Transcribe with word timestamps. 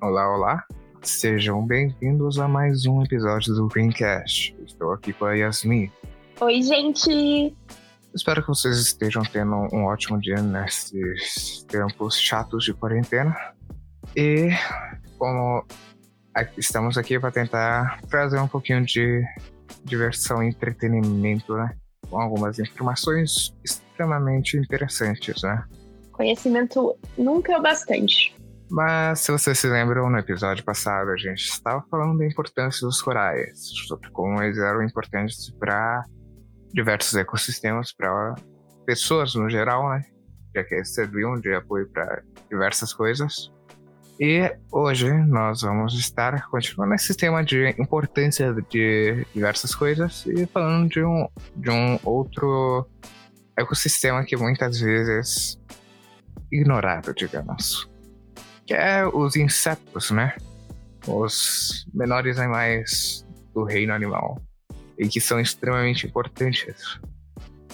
Olá, 0.00 0.32
olá. 0.32 0.64
Sejam 1.02 1.66
bem-vindos 1.66 2.38
a 2.38 2.46
mais 2.46 2.86
um 2.86 3.02
episódio 3.02 3.52
do 3.52 3.66
Greencast. 3.66 4.56
Estou 4.64 4.92
aqui 4.92 5.12
com 5.12 5.24
a 5.24 5.34
Yasmin. 5.34 5.90
Oi, 6.40 6.62
gente! 6.62 7.56
Espero 8.14 8.40
que 8.40 8.46
vocês 8.46 8.78
estejam 8.78 9.24
tendo 9.24 9.56
um 9.72 9.86
ótimo 9.86 10.20
dia 10.20 10.40
nesses 10.40 11.64
tempos 11.64 12.16
chatos 12.16 12.64
de 12.64 12.72
quarentena. 12.74 13.36
E 14.14 14.50
como 15.18 15.66
estamos 16.56 16.96
aqui 16.96 17.18
para 17.18 17.32
tentar 17.32 18.00
trazer 18.02 18.38
um 18.38 18.46
pouquinho 18.46 18.84
de 18.84 19.24
diversão 19.84 20.44
e 20.44 20.48
entretenimento, 20.48 21.54
né? 21.54 21.74
Com 22.08 22.20
algumas 22.20 22.60
informações 22.60 23.52
extremamente 23.64 24.56
interessantes, 24.56 25.42
né? 25.42 25.64
Conhecimento 26.12 26.96
nunca 27.16 27.52
é 27.52 27.58
o 27.58 27.62
bastante. 27.62 28.37
Mas 28.70 29.20
se 29.20 29.32
vocês 29.32 29.58
se 29.58 29.66
lembram, 29.66 30.10
no 30.10 30.18
episódio 30.18 30.62
passado 30.62 31.10
a 31.10 31.16
gente 31.16 31.42
estava 31.44 31.82
falando 31.90 32.18
da 32.18 32.26
importância 32.26 32.86
dos 32.86 33.00
corais, 33.00 33.58
sobre 33.86 34.10
como 34.10 34.42
eles 34.42 34.58
eram 34.58 34.82
importantes 34.82 35.50
para 35.58 36.04
diversos 36.72 37.14
ecossistemas, 37.14 37.92
para 37.92 38.34
pessoas 38.84 39.34
no 39.34 39.48
geral, 39.48 39.88
né? 39.88 40.04
Já 40.54 40.64
que 40.64 40.74
eles 40.74 40.94
serviam 40.94 41.40
de 41.40 41.54
apoio 41.54 41.88
para 41.88 42.22
diversas 42.50 42.92
coisas. 42.92 43.50
E 44.20 44.52
hoje 44.70 45.10
nós 45.12 45.62
vamos 45.62 45.94
estar 45.94 46.46
continuando 46.48 46.94
esse 46.94 47.16
tema 47.16 47.42
de 47.42 47.74
importância 47.78 48.52
de 48.68 49.24
diversas 49.32 49.74
coisas 49.74 50.26
e 50.26 50.44
falando 50.46 50.90
de 50.90 51.02
um, 51.02 51.28
de 51.56 51.70
um 51.70 51.98
outro 52.02 52.86
ecossistema 53.56 54.24
que 54.24 54.36
muitas 54.36 54.80
vezes 54.80 55.58
ignorado, 56.50 57.14
digamos 57.14 57.88
que 58.68 58.74
é 58.74 59.06
os 59.06 59.34
insetos, 59.34 60.10
né? 60.10 60.36
Os 61.06 61.86
menores 61.94 62.38
animais 62.38 63.26
do 63.54 63.64
reino 63.64 63.94
animal 63.94 64.38
e 64.98 65.08
que 65.08 65.22
são 65.22 65.40
extremamente 65.40 66.06
importantes. 66.06 67.00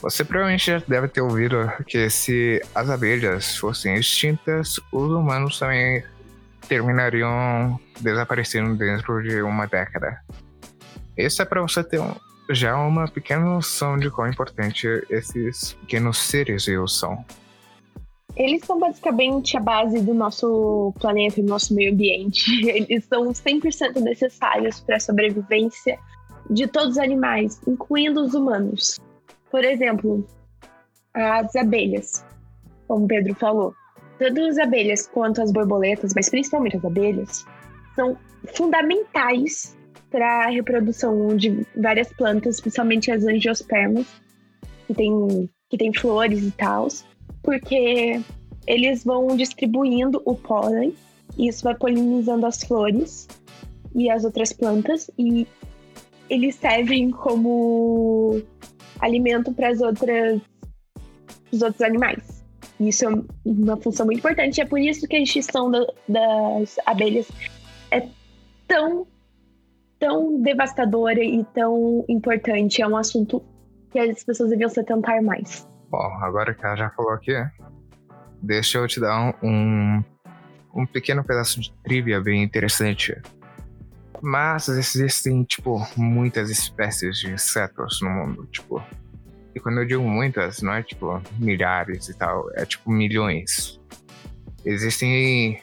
Você 0.00 0.25
provavelmente 0.25 0.67
já 0.67 0.81
deve 0.87 1.09
ter 1.09 1.20
ouvido 1.20 1.69
que 1.89 2.09
se 2.09 2.62
as 2.72 2.89
abelhas 2.89 3.56
fossem 3.56 3.97
extintas, 3.97 4.78
os 4.92 5.11
humanos 5.11 5.59
também 5.59 6.05
terminariam 6.69 7.81
desaparecendo 8.00 8.77
dentro 8.77 9.20
de 9.20 9.42
uma 9.42 9.67
década. 9.67 10.20
Isso 11.17 11.42
é 11.42 11.45
para 11.45 11.61
você 11.61 11.83
ter 11.83 12.00
um, 12.00 12.15
já 12.50 12.77
uma 12.77 13.09
pequena 13.09 13.45
noção 13.45 13.98
de 13.98 14.11
quão 14.11 14.28
importante 14.28 14.87
esses 15.11 15.72
pequenos 15.72 16.19
seres 16.19 16.67
são. 16.87 17.25
Eles 18.37 18.65
são 18.65 18.79
basicamente 18.79 19.57
a 19.57 19.61
base 19.61 20.01
do 20.01 20.13
nosso 20.13 20.93
planeta 20.99 21.39
e 21.39 21.43
do 21.43 21.49
nosso 21.49 21.73
meio 21.75 21.93
ambiente. 21.93 22.51
Eles 22.69 23.05
são 23.05 23.29
100% 23.29 24.01
necessários 24.01 24.81
para 24.81 24.97
a 24.97 25.01
sobrevivência 25.01 25.99
de 26.51 26.67
todos 26.67 26.91
os 26.91 26.99
animais, 26.99 27.61
incluindo 27.67 28.23
os 28.23 28.35
humanos. 28.35 29.01
Por 29.51 29.65
exemplo, 29.65 30.27
as 31.15 31.55
abelhas, 31.55 32.25
como 32.89 33.07
Pedro 33.07 33.35
falou. 33.37 33.73
Tanto 34.19 34.41
as 34.41 34.59
abelhas 34.59 35.07
quanto 35.07 35.41
as 35.41 35.53
borboletas, 35.53 36.12
mas 36.15 36.29
principalmente 36.29 36.77
as 36.77 36.85
abelhas, 36.85 37.47
são 37.95 38.17
fundamentais 38.55 39.77
para 40.11 40.47
a 40.47 40.51
reprodução 40.51 41.37
de 41.37 41.67
várias 41.77 42.12
plantas, 42.12 42.57
especialmente 42.57 43.11
as 43.11 43.25
angiospermas, 43.25 44.07
que 44.87 44.95
tem, 44.95 45.50
que 45.69 45.77
tem 45.77 45.93
flores 45.93 46.43
e 46.43 46.50
tal 46.53 46.89
porque 47.44 48.21
eles 48.66 49.05
vão 49.05 49.37
distribuindo 49.37 50.21
o 50.25 50.34
pólen, 50.34 50.94
e 51.37 51.49
isso 51.49 51.62
vai 51.62 51.75
polinizando 51.75 52.47
as 52.47 52.65
flores 52.65 53.28
e 53.94 54.10
as 54.10 54.25
outras 54.25 54.53
plantas, 54.53 55.10
e 55.19 55.47
eles 56.28 56.56
servem 56.56 57.10
como 57.10 58.43
alimento 59.00 59.53
para 59.53 59.69
as 59.69 59.81
outras 59.81 60.41
os 61.53 61.62
outros 61.62 61.82
animais. 61.82 62.43
Isso 62.81 63.05
é 63.05 63.09
uma 63.44 63.76
função 63.76 64.06
muito 64.06 64.19
importante, 64.19 64.61
é 64.61 64.65
por 64.65 64.81
isso 64.81 65.06
que 65.06 65.15
a 65.15 65.21
extinção 65.21 65.71
da, 65.71 65.87
das 66.09 66.76
abelhas 66.87 67.31
é 67.91 68.09
tão 68.66 69.06
tão 69.99 70.41
devastadora 70.41 71.22
e 71.22 71.44
tão 71.55 72.05
importante. 72.09 72.82
É 72.82 72.87
um 72.87 72.97
assunto 72.97 73.43
que 73.91 73.99
as 73.99 74.25
pessoas 74.25 74.50
deviam 74.50 74.69
se 74.69 74.81
atentar 74.81 75.22
mais. 75.22 75.66
Bom, 75.94 76.19
agora 76.25 76.53
que 76.53 76.66
ela 76.66 76.75
já 76.75 76.91
falou 76.91 77.12
aqui, 77.12 77.32
deixa 78.43 78.78
eu 78.78 78.88
te 78.88 78.99
dar 78.99 79.32
um, 79.41 80.03
um 80.75 80.84
pequeno 80.84 81.22
pedaço 81.22 81.60
de 81.60 81.72
trivia 81.84 82.21
bem 82.21 82.43
interessante. 82.43 83.16
Mas 84.21 84.66
existem, 84.66 85.44
tipo, 85.44 85.87
muitas 85.97 86.50
espécies 86.50 87.19
de 87.19 87.31
insetos 87.31 88.00
no 88.03 88.10
mundo, 88.10 88.44
tipo. 88.50 88.82
E 89.55 89.60
quando 89.60 89.78
eu 89.78 89.87
digo 89.87 90.03
muitas, 90.03 90.62
não 90.62 90.72
é 90.72 90.82
tipo 90.82 91.22
milhares 91.38 92.09
e 92.09 92.19
tal, 92.19 92.50
é 92.56 92.66
tipo 92.66 92.91
milhões. 92.91 93.81
Existem 94.65 95.62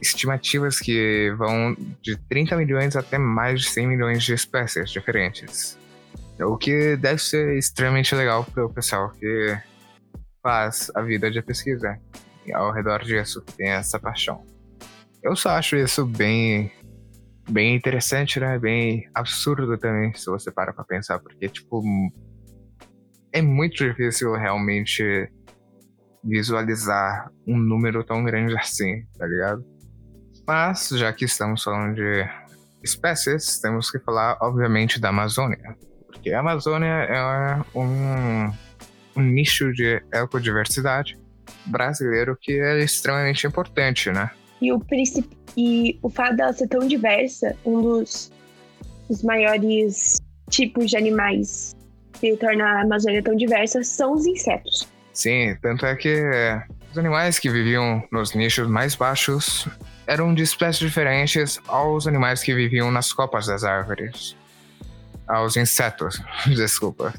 estimativas 0.00 0.78
que 0.78 1.34
vão 1.36 1.76
de 2.00 2.16
30 2.28 2.56
milhões 2.56 2.94
até 2.94 3.18
mais 3.18 3.62
de 3.62 3.68
100 3.68 3.88
milhões 3.88 4.22
de 4.22 4.32
espécies 4.32 4.90
diferentes. 4.90 5.76
O 6.44 6.56
que 6.56 6.96
deve 6.96 7.20
ser 7.20 7.56
extremamente 7.56 8.14
legal 8.14 8.44
para 8.44 8.64
o 8.64 8.72
pessoal 8.72 9.10
que 9.10 9.58
faz 10.42 10.90
a 10.94 11.02
vida 11.02 11.30
de 11.30 11.42
pesquisa 11.42 11.98
e 12.46 12.52
ao 12.52 12.72
redor 12.72 13.04
disso, 13.04 13.42
tem 13.56 13.68
essa 13.68 13.98
paixão. 13.98 14.44
Eu 15.22 15.36
só 15.36 15.50
acho 15.50 15.76
isso 15.76 16.06
bem 16.06 16.72
bem 17.48 17.74
interessante, 17.74 18.38
né? 18.38 18.58
Bem 18.58 19.08
absurdo 19.14 19.76
também, 19.76 20.14
se 20.14 20.26
você 20.26 20.50
para 20.50 20.72
pra 20.72 20.84
pensar, 20.84 21.18
porque, 21.18 21.48
tipo, 21.48 21.82
é 23.32 23.42
muito 23.42 23.84
difícil 23.84 24.32
realmente 24.34 25.28
visualizar 26.22 27.30
um 27.46 27.56
número 27.58 28.04
tão 28.04 28.22
grande 28.22 28.56
assim, 28.56 29.04
tá 29.18 29.26
ligado? 29.26 29.64
Mas, 30.46 30.88
já 30.90 31.12
que 31.12 31.24
estamos 31.24 31.62
falando 31.62 31.94
de 31.94 32.28
espécies, 32.82 33.58
temos 33.60 33.90
que 33.90 33.98
falar, 33.98 34.38
obviamente, 34.40 35.00
da 35.00 35.08
Amazônia. 35.08 35.76
Porque 36.10 36.32
a 36.32 36.40
Amazônia 36.40 36.86
é 36.86 37.78
um, 37.78 38.52
um 39.16 39.22
nicho 39.22 39.72
de 39.72 40.02
ecodiversidade 40.12 41.18
brasileiro 41.66 42.36
que 42.40 42.52
é 42.52 42.78
extremamente 42.82 43.46
importante, 43.46 44.10
né? 44.10 44.30
E 44.60 44.72
o, 44.72 44.80
e 45.56 45.98
o 46.02 46.10
fato 46.10 46.36
dela 46.36 46.52
ser 46.52 46.68
tão 46.68 46.86
diversa, 46.86 47.56
um 47.64 47.80
dos, 47.80 48.30
dos 49.08 49.22
maiores 49.22 50.20
tipos 50.50 50.90
de 50.90 50.96
animais 50.96 51.74
que 52.20 52.36
torna 52.36 52.64
a 52.64 52.82
Amazônia 52.82 53.22
tão 53.22 53.34
diversa 53.34 53.82
são 53.82 54.12
os 54.12 54.26
insetos. 54.26 54.86
Sim, 55.12 55.56
tanto 55.62 55.86
é 55.86 55.96
que 55.96 56.22
os 56.90 56.98
animais 56.98 57.38
que 57.38 57.48
viviam 57.48 58.02
nos 58.12 58.34
nichos 58.34 58.68
mais 58.68 58.94
baixos 58.94 59.66
eram 60.06 60.34
de 60.34 60.42
espécies 60.42 60.80
diferentes 60.80 61.58
aos 61.66 62.06
animais 62.06 62.42
que 62.42 62.54
viviam 62.54 62.90
nas 62.90 63.12
copas 63.12 63.46
das 63.46 63.64
árvores 63.64 64.36
aos 65.30 65.56
insetos, 65.56 66.20
desculpa. 66.46 67.14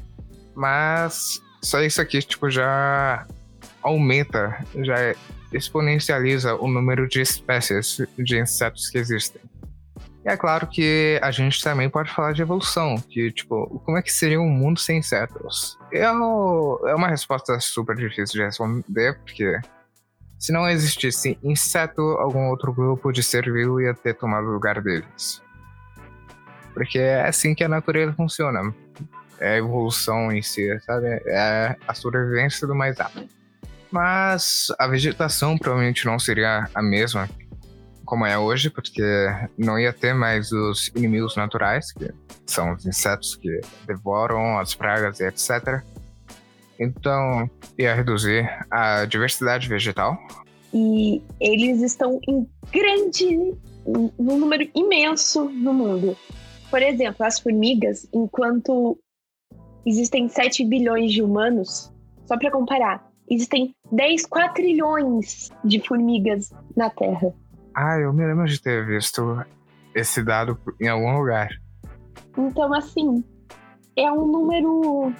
Mas 0.54 1.40
só 1.62 1.80
isso 1.80 2.00
aqui, 2.00 2.20
tipo, 2.20 2.50
já 2.50 3.26
aumenta, 3.82 4.64
já 4.76 5.14
exponencializa 5.52 6.54
o 6.54 6.68
número 6.68 7.08
de 7.08 7.20
espécies 7.20 7.98
de 8.18 8.38
insetos 8.38 8.88
que 8.88 8.98
existem. 8.98 9.40
E 10.24 10.28
é 10.28 10.36
claro 10.36 10.68
que 10.68 11.18
a 11.20 11.30
gente 11.32 11.62
também 11.62 11.90
pode 11.90 12.12
falar 12.12 12.32
de 12.32 12.42
evolução, 12.42 12.94
que, 12.96 13.32
tipo, 13.32 13.80
como 13.84 13.98
é 13.98 14.02
que 14.02 14.12
seria 14.12 14.40
um 14.40 14.48
mundo 14.48 14.78
sem 14.78 14.98
insetos? 14.98 15.76
É, 15.92 16.02
é 16.02 16.10
uma 16.12 17.08
resposta 17.08 17.58
super 17.58 17.96
difícil 17.96 18.40
de 18.40 18.44
responder, 18.44 19.18
porque 19.18 19.58
se 20.38 20.52
não 20.52 20.68
existisse 20.68 21.38
inseto, 21.42 22.00
algum 22.18 22.48
outro 22.50 22.72
grupo 22.72 23.10
de 23.10 23.22
ser 23.22 23.44
vivo 23.52 23.80
ia 23.80 23.94
ter 23.94 24.14
tomado 24.14 24.46
o 24.46 24.52
lugar 24.52 24.80
deles. 24.80 25.42
Porque 26.72 26.98
é 26.98 27.26
assim 27.26 27.54
que 27.54 27.64
a 27.64 27.68
natureza 27.68 28.12
funciona. 28.12 28.74
É 29.38 29.54
a 29.54 29.56
evolução 29.58 30.30
em 30.30 30.42
si, 30.42 30.66
sabe? 30.80 31.06
É 31.26 31.76
a 31.86 31.94
sobrevivência 31.94 32.66
do 32.66 32.74
mais 32.74 32.98
apto. 33.00 33.26
Mas 33.90 34.68
a 34.78 34.86
vegetação 34.86 35.58
provavelmente 35.58 36.06
não 36.06 36.18
seria 36.18 36.68
a 36.74 36.82
mesma 36.82 37.28
como 38.12 38.26
é 38.26 38.38
hoje, 38.38 38.68
porque 38.68 39.02
não 39.56 39.78
ia 39.78 39.92
ter 39.92 40.14
mais 40.14 40.52
os 40.52 40.88
inimigos 40.94 41.34
naturais, 41.34 41.92
que 41.92 42.10
são 42.46 42.74
os 42.74 42.84
insetos 42.84 43.36
que 43.36 43.60
devoram 43.86 44.58
as 44.58 44.74
pragas 44.74 45.18
e 45.20 45.26
etc. 45.26 45.82
Então, 46.78 47.48
ia 47.78 47.94
reduzir 47.94 48.46
a 48.70 49.06
diversidade 49.06 49.66
vegetal. 49.68 50.18
E 50.74 51.22
eles 51.40 51.80
estão 51.80 52.20
em 52.28 52.46
grande, 52.70 53.54
num 53.86 54.38
número 54.38 54.68
imenso 54.74 55.44
no 55.48 55.72
mundo. 55.72 56.16
Por 56.72 56.80
exemplo, 56.82 57.26
as 57.26 57.38
formigas, 57.38 58.08
enquanto 58.14 58.98
existem 59.84 60.26
7 60.26 60.64
bilhões 60.64 61.12
de 61.12 61.22
humanos, 61.22 61.92
só 62.24 62.38
para 62.38 62.50
comparar, 62.50 63.06
existem 63.30 63.74
10 63.92 64.24
quadrilhões 64.24 65.50
de 65.62 65.86
formigas 65.86 66.50
na 66.74 66.88
Terra. 66.88 67.34
Ah, 67.74 67.98
eu 67.98 68.10
me 68.14 68.24
lembro 68.24 68.46
de 68.46 68.58
ter 68.58 68.86
visto 68.86 69.44
esse 69.94 70.22
dado 70.22 70.58
em 70.80 70.88
algum 70.88 71.18
lugar. 71.18 71.50
Então, 72.38 72.72
assim, 72.72 73.22
é 73.94 74.10
um 74.10 74.26
número 74.26 75.12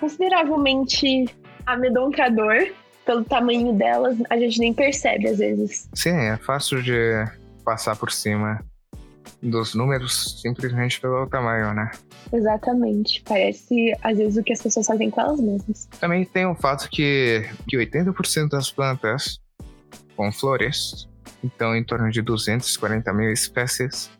consideravelmente 0.00 1.26
amedrontador 1.66 2.72
pelo 3.04 3.22
tamanho 3.22 3.74
delas. 3.74 4.16
A 4.30 4.38
gente 4.38 4.60
nem 4.60 4.72
percebe 4.72 5.28
às 5.28 5.36
vezes. 5.36 5.90
Sim, 5.94 6.16
é 6.16 6.38
fácil 6.38 6.82
de 6.82 7.26
passar 7.62 7.96
por 7.96 8.10
cima 8.10 8.64
dos 9.42 9.74
números 9.74 10.40
simplesmente 10.42 11.00
pelo 11.00 11.26
tamanho, 11.26 11.72
né? 11.74 11.90
Exatamente. 12.32 13.22
Parece, 13.26 13.92
às 14.02 14.18
vezes, 14.18 14.36
o 14.36 14.42
que 14.42 14.52
as 14.52 14.62
pessoas 14.62 14.86
fazem 14.86 15.10
com 15.10 15.20
elas 15.20 15.40
mesmas. 15.40 15.86
Também 16.00 16.24
tem 16.24 16.46
o 16.46 16.54
fato 16.54 16.88
que, 16.90 17.48
que 17.68 17.76
80% 17.76 18.48
das 18.48 18.70
plantas 18.70 19.40
com 20.16 20.32
flores, 20.32 21.08
então 21.42 21.76
em 21.76 21.84
torno 21.84 22.10
de 22.10 22.20
240 22.20 23.12
mil 23.12 23.30
espécies, 23.30 24.10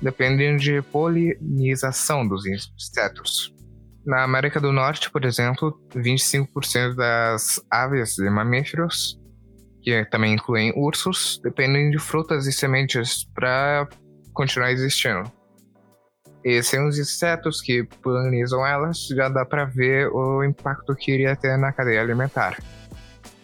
dependem 0.00 0.56
de 0.56 0.80
polinização 0.82 2.26
dos 2.26 2.46
insetos. 2.46 3.52
Na 4.06 4.22
América 4.22 4.60
do 4.60 4.72
Norte, 4.72 5.10
por 5.10 5.24
exemplo, 5.24 5.78
25% 5.94 6.94
das 6.94 7.60
aves 7.70 8.16
e 8.18 8.30
mamíferos, 8.30 9.20
que 9.82 10.04
também 10.06 10.34
incluem 10.34 10.72
ursos, 10.76 11.40
dependem 11.42 11.90
de 11.90 11.98
frutas 11.98 12.46
e 12.46 12.52
sementes 12.52 13.24
para 13.34 13.88
continuar 14.32 14.72
existindo. 14.72 15.30
E 16.44 16.62
sem 16.62 16.86
os 16.86 16.98
insetos 16.98 17.60
que 17.60 17.84
polinizam 18.02 18.66
elas, 18.66 19.06
já 19.08 19.28
dá 19.28 19.44
para 19.44 19.66
ver 19.66 20.08
o 20.08 20.42
impacto 20.42 20.94
que 20.94 21.12
iria 21.12 21.36
ter 21.36 21.58
na 21.58 21.72
cadeia 21.72 22.00
alimentar. 22.00 22.58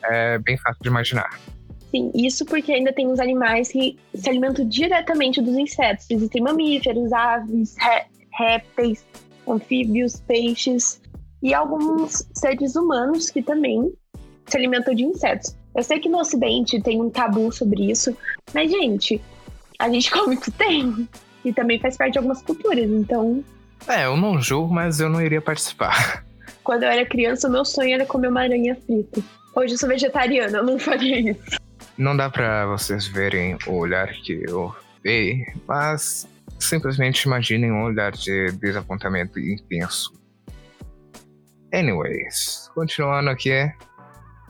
É 0.05 0.39
bem 0.39 0.57
fácil 0.57 0.83
de 0.83 0.89
imaginar. 0.89 1.39
Sim, 1.91 2.11
isso 2.15 2.45
porque 2.45 2.73
ainda 2.73 2.93
tem 2.93 3.07
os 3.11 3.21
animais 3.21 3.69
que 3.69 3.99
se 4.15 4.29
alimentam 4.29 4.67
diretamente 4.67 5.41
dos 5.41 5.57
insetos. 5.57 6.07
Existem 6.11 6.43
mamíferos, 6.43 7.13
aves, 7.13 7.77
ré, 7.79 8.07
répteis, 8.33 9.05
anfíbios, 9.47 10.21
peixes 10.21 11.01
e 11.43 11.55
alguns 11.55 12.27
seres 12.35 12.77
humanos 12.77 13.31
que 13.31 13.43
também 13.43 13.93
se 14.47 14.57
alimentam 14.57 14.95
de 14.95 15.05
insetos. 15.05 15.57
Eu 15.75 15.83
sei 15.83 15.99
que 16.01 16.09
no 16.09 16.19
Ocidente 16.19 16.81
tem 16.81 17.01
um 17.01 17.11
tabu 17.11 17.53
sobre 17.53 17.91
isso, 17.91 18.17
mas, 18.55 18.71
gente, 18.71 19.21
a 19.79 19.89
gente 19.89 20.11
come 20.13 20.37
o 20.37 20.41
que 20.41 20.51
tem. 20.51 21.09
E 21.45 21.53
também 21.53 21.79
faz 21.79 21.97
parte 21.97 22.13
de 22.13 22.19
algumas 22.19 22.43
culturas, 22.43 22.91
então. 22.91 23.45
É, 23.87 24.07
eu 24.07 24.17
não 24.17 24.41
julgo, 24.41 24.75
mas 24.75 24.99
eu 24.99 25.09
não 25.09 25.23
iria 25.23 25.41
participar. 25.41 26.25
Quando 26.65 26.83
eu 26.83 26.89
era 26.89 27.07
criança, 27.07 27.49
o 27.49 27.51
meu 27.51 27.65
sonho 27.65 27.95
era 27.95 28.05
comer 28.05 28.29
uma 28.29 28.41
aranha 28.41 28.77
frita. 28.87 29.23
Hoje 29.55 29.75
eu 29.75 29.79
sou 29.79 29.89
vegetariana, 29.89 30.59
eu 30.59 30.65
não 30.65 30.79
faria 30.79 31.31
isso. 31.31 31.59
Não 31.97 32.17
dá 32.17 32.29
para 32.29 32.67
vocês 32.67 33.07
verem 33.07 33.57
o 33.67 33.75
olhar 33.75 34.09
que 34.09 34.45
eu 34.47 34.75
dei, 35.03 35.47
mas 35.67 36.29
simplesmente 36.59 37.23
imaginem 37.23 37.71
um 37.71 37.85
olhar 37.85 38.13
de 38.13 38.51
desapontamento 38.53 39.39
intenso. 39.39 40.13
Anyways, 41.73 42.71
continuando 42.75 43.31
aqui, 43.31 43.71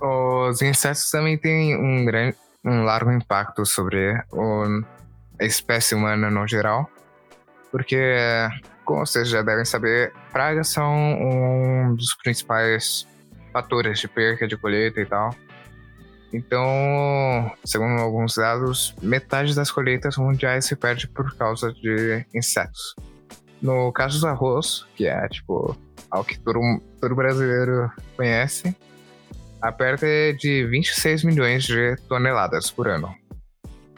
os 0.01 0.63
insetos 0.63 1.11
também 1.11 1.39
têm 1.39 1.77
um, 1.77 2.05
grande, 2.05 2.37
um 2.65 2.85
largo 2.85 3.13
impacto 3.13 3.65
sobre 3.65 4.13
o 4.33 4.83
a 5.41 5.45
espécie 5.45 5.95
humana 5.95 6.31
no 6.31 6.47
geral, 6.47 6.91
porque, 7.71 8.15
como 8.85 9.05
vocês 9.05 9.29
já 9.29 9.43
devem 9.43 9.65
saber, 9.65 10.13
pragas 10.33 10.69
são 10.69 10.95
um 10.95 11.95
dos 11.95 12.15
principais 12.23 13.07
fatores 13.53 13.99
de 14.01 14.09
perca 14.09 14.47
de 14.47 14.57
colheita 14.57 15.01
e 15.01 15.07
tal. 15.07 15.35
Então, 16.33 17.51
segundo 17.65 18.01
alguns 18.01 18.35
dados, 18.35 18.95
metade 19.01 19.55
das 19.55 19.71
colheitas 19.71 20.17
mundiais 20.17 20.65
se 20.65 20.77
perde 20.77 21.09
por 21.09 21.35
causa 21.37 21.73
de 21.73 22.27
insetos. 22.35 22.95
No 23.63 23.91
caso 23.93 24.21
do 24.21 24.27
arroz, 24.27 24.87
que 24.95 25.07
é 25.07 25.29
tipo 25.29 25.77
algo 26.11 26.29
que 26.29 26.39
todo, 26.39 26.61
todo 27.01 27.15
brasileiro 27.15 27.91
conhece, 28.17 28.77
a 29.61 29.73
perda 29.73 30.07
é 30.07 30.33
de 30.33 30.67
26 30.67 31.25
milhões 31.25 31.65
de 31.65 31.97
toneladas 32.09 32.71
por 32.71 32.89
ano. 32.89 33.15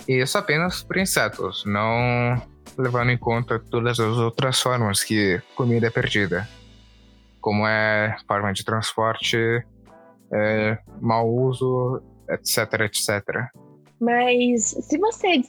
Isso 0.09 0.39
apenas 0.39 0.83
por 0.83 0.97
insetos, 0.97 1.65
não 1.67 2.41
levando 2.79 3.11
em 3.11 3.19
conta 3.19 3.59
todas 3.59 4.01
as 4.01 4.17
outras 4.17 4.59
formas 4.59 5.05
que 5.05 5.39
comida 5.55 5.89
é 5.89 5.91
perdida, 5.91 6.49
como 7.43 7.67
é 7.67 8.17
forma 8.27 8.51
de 8.55 8.65
transporte, 8.65 9.37
é, 10.33 10.79
mau 10.99 11.29
uso, 11.29 12.03
etc, 12.31 12.81
etc. 12.87 13.51
Mas 14.01 14.71
se 14.81 14.97
você 14.97 15.43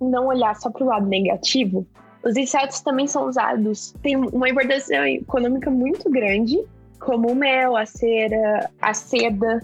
não 0.00 0.28
olhar 0.28 0.56
só 0.56 0.70
para 0.70 0.84
o 0.84 0.86
lado 0.86 1.06
negativo, 1.06 1.86
os 2.24 2.36
insetos 2.36 2.80
também 2.80 3.06
são 3.06 3.28
usados, 3.28 3.92
tem 4.02 4.16
uma 4.16 4.48
importância 4.48 5.10
econômica 5.10 5.70
muito 5.70 6.10
grande, 6.10 6.64
como 6.98 7.30
o 7.30 7.34
mel, 7.34 7.76
a 7.76 7.84
cera, 7.84 8.70
a 8.80 8.94
seda. 8.94 9.62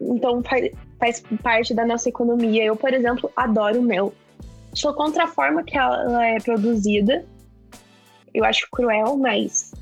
Então 0.00 0.42
faz 1.04 1.22
parte 1.42 1.74
da 1.74 1.84
nossa 1.84 2.08
economia. 2.08 2.64
Eu, 2.64 2.76
por 2.76 2.94
exemplo, 2.94 3.30
adoro 3.36 3.82
mel. 3.82 4.14
Sou 4.72 4.94
contra 4.94 5.24
a 5.24 5.28
forma 5.28 5.62
que 5.62 5.76
ela 5.76 6.26
é 6.26 6.40
produzida. 6.40 7.24
Eu 8.32 8.44
acho 8.44 8.66
cruel, 8.72 9.16
mas 9.16 9.72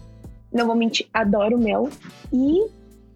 não 0.52 0.66
vou 0.66 0.74
mentir, 0.74 1.06
adoro 1.14 1.56
mel. 1.56 1.88
E 2.32 2.66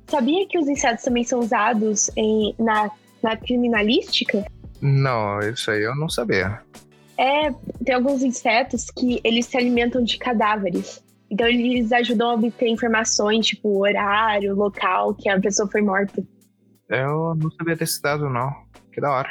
sabia 0.06 0.46
que 0.46 0.56
os 0.56 0.68
insetos 0.68 1.04
também 1.04 1.24
são 1.24 1.40
usados 1.40 2.10
em, 2.16 2.54
na, 2.58 2.90
na 3.22 3.36
criminalística? 3.36 4.46
Não, 4.80 5.40
isso 5.40 5.70
aí 5.70 5.82
eu 5.82 5.96
não 5.96 6.08
sabia. 6.08 6.60
É, 7.18 7.50
tem 7.84 7.94
alguns 7.94 8.22
insetos 8.22 8.86
que 8.90 9.20
eles 9.24 9.46
se 9.46 9.56
alimentam 9.56 10.02
de 10.02 10.16
cadáveres. 10.16 11.02
Então 11.28 11.46
eles 11.46 11.90
ajudam 11.90 12.30
a 12.30 12.34
obter 12.34 12.68
informações, 12.68 13.46
tipo 13.46 13.80
horário, 13.80 14.54
local 14.54 15.12
que 15.12 15.28
a 15.28 15.40
pessoa 15.40 15.68
foi 15.68 15.82
morta. 15.82 16.22
Eu 16.88 17.34
não 17.34 17.50
sabia 17.52 17.76
desse 17.76 18.00
dado, 18.00 18.28
não. 18.28 18.50
Que 18.92 19.00
da 19.00 19.10
hora. 19.10 19.30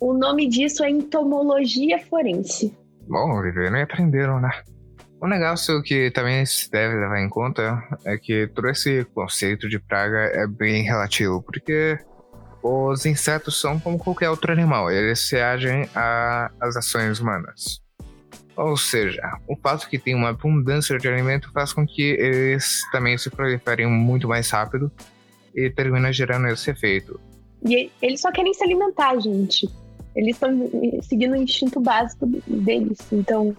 O 0.00 0.12
nome 0.12 0.48
disso 0.48 0.84
é 0.84 0.90
entomologia 0.90 1.98
forense. 2.06 2.76
Bom, 3.08 3.40
vivendo 3.42 3.76
e 3.76 3.82
aprenderam, 3.82 4.40
né? 4.40 4.50
Um 5.22 5.26
negócio 5.26 5.82
que 5.82 6.10
também 6.10 6.44
se 6.44 6.70
deve 6.70 6.94
levar 6.96 7.18
em 7.18 7.28
conta 7.28 7.82
é 8.04 8.18
que 8.18 8.46
todo 8.48 8.68
esse 8.68 9.04
conceito 9.14 9.68
de 9.68 9.78
praga 9.78 10.18
é 10.18 10.46
bem 10.46 10.82
relativo, 10.82 11.42
porque 11.42 11.98
os 12.62 13.06
insetos 13.06 13.58
são 13.58 13.80
como 13.80 13.98
qualquer 13.98 14.28
outro 14.28 14.52
animal, 14.52 14.90
eles 14.90 15.30
reagem 15.30 15.88
às 16.60 16.76
ações 16.76 17.20
humanas. 17.20 17.82
Ou 18.56 18.76
seja, 18.76 19.22
o 19.48 19.56
fato 19.56 19.88
que 19.88 19.98
tem 19.98 20.14
uma 20.14 20.28
abundância 20.28 20.98
de 20.98 21.08
alimento 21.08 21.50
faz 21.52 21.72
com 21.72 21.86
que 21.86 22.02
eles 22.02 22.82
também 22.92 23.16
se 23.16 23.30
proliferem 23.30 23.86
muito 23.86 24.28
mais 24.28 24.50
rápido 24.50 24.92
e 25.54 25.70
termina 25.70 26.12
gerando 26.12 26.48
esse 26.48 26.70
efeito. 26.70 27.20
E 27.66 27.90
eles 28.02 28.20
só 28.20 28.30
querem 28.30 28.52
se 28.52 28.62
alimentar, 28.62 29.18
gente. 29.20 29.68
Eles 30.14 30.36
estão 30.36 30.70
seguindo 31.02 31.32
o 31.32 31.36
instinto 31.36 31.80
básico 31.80 32.26
deles. 32.46 32.98
Então, 33.10 33.56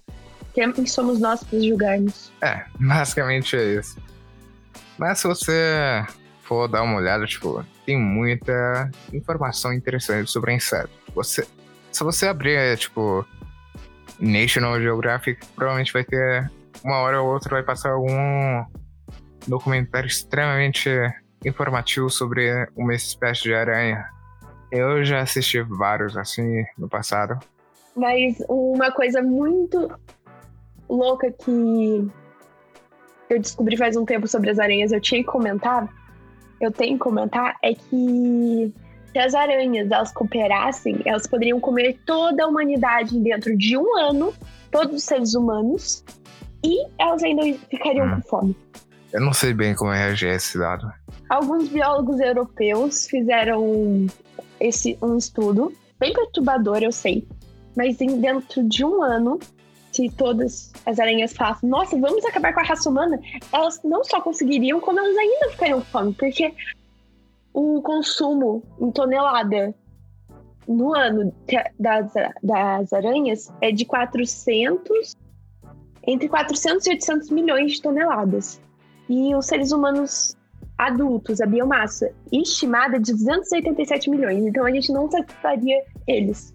quem 0.54 0.86
somos 0.86 1.20
nós 1.20 1.42
para 1.44 1.60
julgarmos? 1.60 2.32
É, 2.42 2.64
basicamente 2.80 3.56
é 3.56 3.74
isso. 3.74 3.98
Mas 4.96 5.18
se 5.18 5.26
você 5.26 6.04
for 6.42 6.68
dar 6.68 6.82
uma 6.82 6.96
olhada, 6.96 7.26
tipo, 7.26 7.64
tem 7.84 7.98
muita 7.98 8.90
informação 9.12 9.72
interessante 9.72 10.30
sobre 10.30 10.54
insetos. 10.54 10.96
Você, 11.14 11.46
se 11.92 12.04
você 12.04 12.26
abrir, 12.26 12.78
tipo, 12.78 13.26
National 14.18 14.80
Geographic, 14.80 15.44
provavelmente 15.54 15.92
vai 15.92 16.04
ter 16.04 16.50
uma 16.84 16.98
hora 16.98 17.20
ou 17.20 17.32
outra 17.32 17.50
vai 17.50 17.62
passar 17.62 17.90
algum 17.90 18.64
documentário 19.46 20.06
extremamente 20.06 20.88
informativo 21.46 22.10
sobre 22.10 22.68
uma 22.76 22.94
espécie 22.94 23.44
de 23.44 23.54
aranha. 23.54 24.04
Eu 24.70 25.04
já 25.04 25.20
assisti 25.20 25.60
vários 25.62 26.16
assim 26.16 26.64
no 26.76 26.88
passado. 26.88 27.38
Mas 27.94 28.36
uma 28.48 28.90
coisa 28.90 29.22
muito 29.22 29.88
louca 30.88 31.30
que 31.30 32.10
eu 33.30 33.40
descobri 33.40 33.76
faz 33.76 33.96
um 33.96 34.04
tempo 34.04 34.26
sobre 34.26 34.50
as 34.50 34.58
aranhas, 34.58 34.92
eu 34.92 35.00
tinha 35.00 35.22
que 35.22 35.26
comentar, 35.26 35.88
eu 36.60 36.70
tenho 36.70 36.94
que 36.94 37.00
comentar, 37.00 37.56
é 37.62 37.74
que 37.74 38.72
se 39.12 39.18
as 39.18 39.34
aranhas 39.34 39.90
elas 39.90 40.12
cooperassem, 40.12 41.00
elas 41.04 41.26
poderiam 41.26 41.58
comer 41.58 41.98
toda 42.04 42.44
a 42.44 42.46
humanidade 42.46 43.18
dentro 43.20 43.56
de 43.56 43.76
um 43.76 43.96
ano, 43.96 44.34
todos 44.70 44.96
os 44.96 45.04
seres 45.04 45.34
humanos, 45.34 46.04
e 46.64 46.86
elas 46.98 47.22
ainda 47.22 47.42
ficariam 47.68 48.06
hum. 48.06 48.20
com 48.20 48.28
fome. 48.28 48.56
Eu 49.12 49.20
não 49.20 49.32
sei 49.32 49.54
bem 49.54 49.74
como 49.74 49.92
é 49.92 49.98
reagir 49.98 50.28
a 50.28 50.34
esse 50.34 50.58
dado. 50.58 50.92
Alguns 51.28 51.68
biólogos 51.68 52.20
europeus 52.20 53.06
fizeram 53.06 54.06
esse 54.60 54.96
um 55.02 55.16
estudo, 55.16 55.72
bem 55.98 56.12
perturbador, 56.12 56.78
eu 56.82 56.92
sei, 56.92 57.26
mas 57.76 58.00
em, 58.00 58.20
dentro 58.20 58.62
de 58.62 58.84
um 58.84 59.02
ano, 59.02 59.38
se 59.92 60.08
todas 60.10 60.72
as 60.84 60.98
aranhas 61.00 61.32
falassem, 61.32 61.68
nossa, 61.68 61.98
vamos 61.98 62.24
acabar 62.24 62.54
com 62.54 62.60
a 62.60 62.64
raça 62.64 62.88
humana, 62.88 63.20
elas 63.52 63.80
não 63.82 64.04
só 64.04 64.20
conseguiriam, 64.20 64.80
como 64.80 65.00
elas 65.00 65.16
ainda 65.16 65.50
ficariam 65.50 65.80
com 65.80 65.86
fome, 65.86 66.14
porque 66.14 66.54
o 67.52 67.82
consumo 67.82 68.62
em 68.80 68.90
tonelada 68.92 69.74
no 70.68 70.94
ano 70.94 71.34
das, 71.78 72.12
das 72.42 72.92
aranhas 72.92 73.52
é 73.60 73.72
de 73.72 73.84
400, 73.84 75.16
entre 76.06 76.28
400 76.28 76.86
e 76.86 76.90
800 76.90 77.30
milhões 77.30 77.72
de 77.72 77.82
toneladas. 77.82 78.60
E 79.08 79.34
os 79.34 79.46
seres 79.46 79.72
humanos 79.72 80.36
adultos, 80.78 81.40
a 81.40 81.46
biomassa 81.46 82.10
estimada 82.32 82.96
é 82.96 82.98
de 82.98 83.12
287 83.12 84.10
milhões. 84.10 84.44
Então 84.44 84.64
a 84.64 84.70
gente 84.70 84.92
não 84.92 85.10
satisfaria 85.10 85.82
eles. 86.06 86.54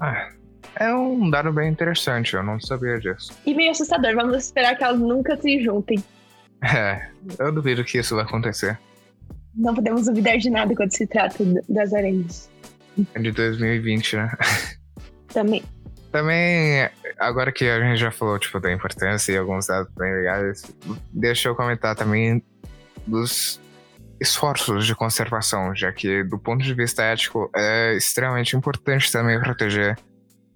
Ah, 0.00 0.30
é 0.76 0.92
um 0.94 1.30
dado 1.30 1.52
bem 1.52 1.70
interessante, 1.70 2.34
eu 2.34 2.42
não 2.42 2.58
sabia 2.60 2.98
disso. 2.98 3.32
E 3.46 3.54
meio 3.54 3.70
assustador, 3.70 4.14
vamos 4.14 4.36
esperar 4.36 4.76
que 4.76 4.84
elas 4.84 4.98
nunca 4.98 5.36
se 5.36 5.62
juntem. 5.62 6.02
É, 6.62 7.08
eu 7.38 7.52
duvido 7.52 7.84
que 7.84 7.98
isso 7.98 8.16
vai 8.16 8.24
acontecer. 8.24 8.78
Não 9.54 9.74
podemos 9.74 10.06
duvidar 10.06 10.38
de 10.38 10.50
nada 10.50 10.74
quando 10.74 10.90
se 10.90 11.06
trata 11.06 11.44
das 11.68 11.92
aranhas. 11.92 12.50
É 13.14 13.20
de 13.20 13.30
2020, 13.30 14.16
né? 14.16 14.32
Também. 15.28 15.62
Também, 16.10 16.88
agora 17.18 17.52
que 17.52 17.64
a 17.68 17.80
gente 17.80 17.98
já 17.98 18.10
falou 18.10 18.38
tipo, 18.38 18.60
da 18.60 18.72
importância 18.72 19.32
e 19.32 19.36
alguns 19.36 19.66
dados 19.66 19.92
bem 19.94 20.12
legais, 20.12 20.62
deixa 21.12 21.48
eu 21.48 21.56
comentar 21.56 21.96
também 21.96 22.42
dos 23.06 23.60
esforços 24.20 24.86
de 24.86 24.94
conservação, 24.94 25.74
já 25.74 25.92
que, 25.92 26.22
do 26.24 26.38
ponto 26.38 26.62
de 26.62 26.74
vista 26.74 27.02
ético, 27.02 27.50
é 27.54 27.94
extremamente 27.94 28.56
importante 28.56 29.10
também 29.10 29.40
proteger 29.40 29.98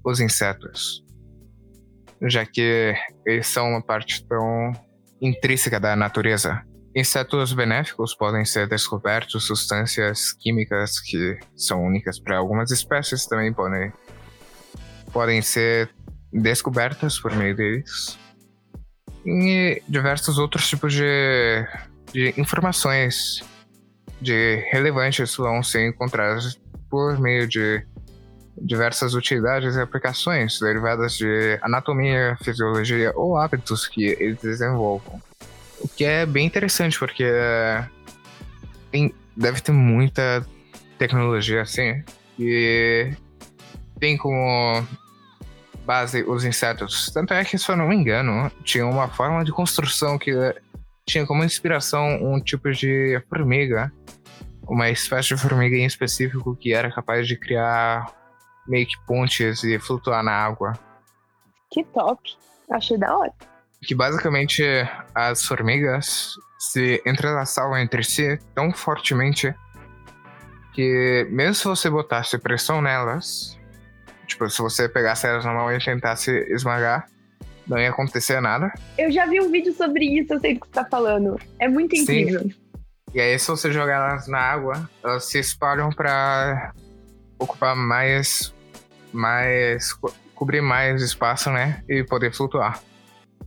os 0.04 0.20
insetos, 0.20 1.04
já 2.22 2.46
que 2.46 2.94
eles 3.26 3.46
são 3.46 3.68
uma 3.70 3.82
parte 3.82 4.26
tão 4.26 4.72
intrínseca 5.20 5.78
da 5.78 5.94
natureza. 5.96 6.62
Insetos 6.94 7.52
benéficos 7.52 8.14
podem 8.14 8.44
ser 8.44 8.66
descobertos, 8.66 9.46
substâncias 9.46 10.32
químicas 10.32 11.00
que 11.00 11.38
são 11.54 11.84
únicas 11.84 12.18
para 12.18 12.38
algumas 12.38 12.70
espécies 12.70 13.26
também 13.26 13.52
podem, 13.52 13.92
podem 15.12 15.42
ser 15.42 15.90
descobertas 16.32 17.18
por 17.18 17.34
meio 17.36 17.54
deles. 17.54 18.18
E 19.26 19.82
diversos 19.86 20.38
outros 20.38 20.68
tipos 20.68 20.92
de, 20.94 21.66
de 22.12 22.34
informações 22.36 23.42
de 24.20 24.56
relevantes 24.70 25.36
vão 25.36 25.62
ser 25.62 25.88
encontradas 25.88 26.58
por 26.90 27.18
meio 27.18 27.46
de 27.46 27.84
diversas 28.60 29.14
utilidades 29.14 29.76
e 29.76 29.80
aplicações 29.80 30.58
derivadas 30.58 31.16
de 31.16 31.58
anatomia, 31.62 32.36
fisiologia 32.42 33.12
ou 33.14 33.36
hábitos 33.36 33.86
que 33.86 34.16
eles 34.18 34.38
desenvolvam. 34.40 35.20
O 35.80 35.88
que 35.88 36.04
é 36.04 36.26
bem 36.26 36.46
interessante, 36.46 36.98
porque 36.98 37.24
tem, 38.90 39.14
deve 39.36 39.60
ter 39.60 39.72
muita 39.72 40.44
tecnologia 40.98 41.62
assim, 41.62 42.02
e 42.38 43.12
tem 44.00 44.16
como 44.16 44.84
base 45.86 46.22
os 46.24 46.44
insetos. 46.44 47.10
Tanto 47.12 47.32
é 47.32 47.44
que, 47.44 47.56
se 47.56 47.70
eu 47.70 47.76
não 47.76 47.88
me 47.88 47.96
engano, 47.96 48.50
tinha 48.64 48.86
uma 48.86 49.08
forma 49.08 49.44
de 49.44 49.52
construção 49.52 50.18
que 50.18 50.32
tinha 51.08 51.26
como 51.26 51.42
inspiração 51.42 52.06
um 52.22 52.40
tipo 52.40 52.70
de 52.70 53.20
formiga, 53.28 53.92
uma 54.68 54.90
espécie 54.90 55.28
de 55.28 55.36
formiga 55.38 55.76
em 55.76 55.86
específico 55.86 56.54
que 56.54 56.72
era 56.72 56.92
capaz 56.92 57.26
de 57.26 57.36
criar 57.36 58.06
meio 58.66 58.86
que 58.86 58.98
pontes 59.06 59.64
e 59.64 59.78
flutuar 59.78 60.22
na 60.22 60.32
água. 60.32 60.74
Que 61.72 61.82
top! 61.84 62.20
Achei 62.70 62.98
da 62.98 63.16
hora. 63.16 63.32
Que 63.82 63.94
basicamente 63.94 64.62
as 65.14 65.44
formigas 65.44 66.34
se 66.58 67.02
entrelaçavam 67.06 67.78
entre 67.78 68.02
si 68.04 68.38
tão 68.54 68.72
fortemente 68.72 69.54
que 70.74 71.26
mesmo 71.30 71.54
se 71.54 71.64
você 71.64 71.88
botasse 71.88 72.38
pressão 72.38 72.82
nelas, 72.82 73.58
tipo, 74.26 74.48
se 74.50 74.60
você 74.60 74.88
pegasse 74.88 75.26
elas 75.26 75.44
na 75.44 75.52
mão 75.52 75.72
e 75.72 75.78
tentasse 75.78 76.30
esmagar, 76.52 77.08
não 77.68 77.78
ia 77.78 77.90
acontecer 77.90 78.40
nada. 78.40 78.72
Eu 78.96 79.10
já 79.10 79.26
vi 79.26 79.40
um 79.40 79.50
vídeo 79.50 79.72
sobre 79.72 80.04
isso, 80.04 80.32
eu 80.32 80.40
sei 80.40 80.54
do 80.54 80.60
que 80.60 80.66
você 80.66 80.72
tá 80.72 80.84
falando. 80.84 81.38
É 81.58 81.68
muito 81.68 81.94
incrível. 81.94 82.40
Sim. 82.40 82.54
E 83.14 83.20
aí, 83.20 83.38
se 83.38 83.48
você 83.48 83.72
jogar 83.72 84.10
elas 84.10 84.28
na 84.28 84.38
água, 84.38 84.88
elas 85.02 85.24
se 85.24 85.38
espalham 85.38 85.90
para 85.90 86.72
ocupar 87.38 87.74
mais 87.74 88.54
mais 89.12 89.92
co 89.94 90.12
cobrir 90.34 90.60
mais 90.60 91.02
espaço, 91.02 91.50
né, 91.50 91.82
e 91.88 92.04
poder 92.04 92.32
flutuar. 92.32 92.80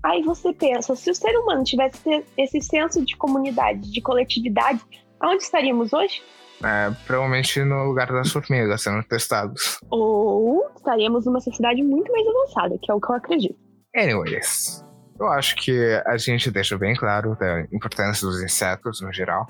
Aí 0.04 0.22
você 0.24 0.52
pensa, 0.52 0.94
se 0.94 1.10
o 1.10 1.16
ser 1.16 1.34
humano 1.38 1.64
tivesse 1.64 2.26
esse 2.36 2.60
senso 2.60 3.02
de 3.06 3.16
comunidade, 3.16 3.90
de 3.90 4.02
coletividade, 4.02 4.82
aonde 5.18 5.42
estaríamos 5.42 5.94
hoje? 5.94 6.22
É, 6.62 6.92
provavelmente 7.08 7.64
no 7.64 7.86
lugar 7.86 8.12
das 8.12 8.30
formigas 8.30 8.82
sendo 8.82 9.02
testados. 9.04 9.80
Ou 9.90 10.70
estaríamos 10.76 11.26
numa 11.26 11.40
sociedade 11.40 11.82
muito 11.82 12.12
mais 12.12 12.28
avançada, 12.28 12.78
que 12.82 12.92
é 12.92 12.94
o 12.94 13.00
que 13.00 13.10
eu 13.10 13.16
acredito. 13.16 13.71
Anyways, 13.96 14.86
eu 15.20 15.28
acho 15.28 15.56
que 15.58 16.02
a 16.06 16.18
gente 16.18 16.50
deixa 16.50 16.78
bem 16.78 16.96
claro 16.96 17.36
da 17.36 17.62
importância 17.72 18.26
dos 18.26 18.42
insetos 18.42 19.02
no 19.02 19.12
geral, 19.12 19.48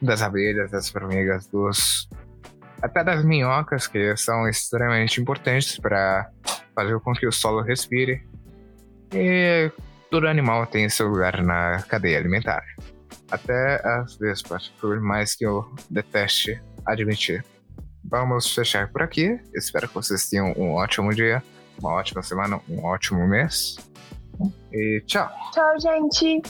das 0.00 0.20
abelhas, 0.22 0.70
das 0.70 0.90
formigas, 0.90 1.46
dos 1.46 2.08
até 2.82 3.02
das 3.02 3.24
minhocas, 3.24 3.86
que 3.86 4.16
são 4.16 4.48
extremamente 4.48 5.20
importantes 5.20 5.78
para 5.78 6.30
fazer 6.74 6.98
com 7.00 7.12
que 7.12 7.26
o 7.26 7.32
solo 7.32 7.62
respire. 7.62 8.22
E 9.12 9.72
todo 10.10 10.28
animal 10.28 10.66
tem 10.66 10.88
seu 10.88 11.08
lugar 11.08 11.42
na 11.42 11.82
cadeia 11.82 12.18
alimentar. 12.18 12.62
Até 13.30 13.80
as 13.84 14.16
vespas, 14.16 14.68
por 14.80 15.00
mais 15.00 15.34
que 15.34 15.44
eu 15.44 15.64
deteste 15.90 16.60
admitir. 16.86 17.44
Vamos 18.04 18.54
fechar 18.54 18.88
por 18.88 19.02
aqui. 19.02 19.38
Espero 19.54 19.88
que 19.88 19.94
vocês 19.94 20.28
tenham 20.28 20.52
um 20.56 20.72
ótimo 20.74 21.12
dia, 21.12 21.42
uma 21.80 21.92
ótima 21.92 22.22
semana, 22.22 22.60
um 22.68 22.84
ótimo 22.84 23.26
mês. 23.26 23.76
E 24.72 25.02
tchau. 25.06 25.28
Tchau, 25.52 25.80
gente. 25.80 26.42